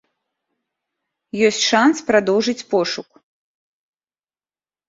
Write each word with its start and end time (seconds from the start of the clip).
Ёсць 1.49 1.59
шанс 1.71 1.97
прадоўжыць 2.09 2.67
пошук. 2.75 3.09